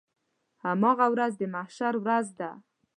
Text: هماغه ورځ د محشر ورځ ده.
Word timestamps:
هماغه 0.63 1.07
ورځ 1.13 1.31
د 1.37 1.41
محشر 1.53 1.93
ورځ 2.03 2.27
ده. 2.39 2.49